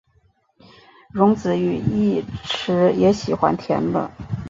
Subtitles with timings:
[1.11, 4.09] 荣子与义持也喜欢田乐。